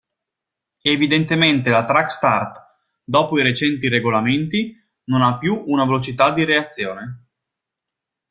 Evidentemente 0.93 1.69
la 1.69 1.83
track 1.83 2.09
start, 2.11 2.57
dopo 3.03 3.37
i 3.37 3.43
recenti 3.43 3.87
regolamenti, 3.87 4.75
non 5.03 5.21
ha 5.21 5.37
più 5.37 5.63
una 5.67 5.85
velocità 5.85 6.33
di 6.33 6.43
reazione. 6.43 7.27